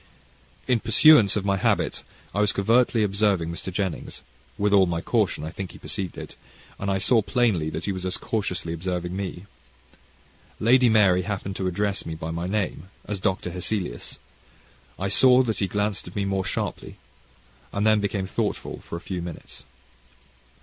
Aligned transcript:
In 0.67 0.79
pursuance 0.79 1.35
of 1.35 1.45
my 1.45 1.57
habit, 1.57 2.01
I 2.33 2.41
was 2.41 2.53
covertly 2.53 3.03
observing 3.03 3.51
Mr. 3.51 3.71
Jennings, 3.71 4.23
with 4.57 4.73
all 4.73 4.87
my 4.87 4.99
caution 4.99 5.43
I 5.43 5.51
think 5.51 5.73
he 5.73 5.77
perceived 5.77 6.17
it 6.17 6.35
and 6.79 6.89
I 6.89 6.97
saw 6.97 7.21
plainly 7.21 7.69
that 7.69 7.85
he 7.85 7.91
was 7.91 8.03
as 8.03 8.17
cautiously 8.17 8.73
observing 8.73 9.15
me. 9.15 9.45
Lady 10.59 10.89
Mary 10.89 11.21
happening 11.21 11.53
to 11.53 11.67
address 11.67 12.03
me 12.03 12.15
by 12.15 12.31
my 12.31 12.47
name, 12.47 12.89
as 13.05 13.19
Dr. 13.19 13.51
Hesselius, 13.51 14.17
I 14.97 15.07
saw 15.07 15.43
that 15.43 15.59
he 15.59 15.67
glanced 15.67 16.07
at 16.07 16.15
me 16.15 16.25
more 16.25 16.45
sharply, 16.45 16.95
and 17.71 17.85
then 17.85 17.99
became 17.99 18.25
thoughtful 18.25 18.79
for 18.79 18.95
a 18.95 19.01
few 19.01 19.21
minutes. 19.21 19.65